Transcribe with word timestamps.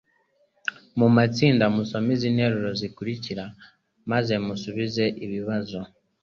Mu 0.99 1.07
matsinda 1.15 1.65
musome 1.75 2.09
izi 2.15 2.29
nteruro 2.35 2.69
zikurikira 2.79 3.45
maze 4.11 4.33
musubize 4.45 5.05
ibibazo: 5.25 5.79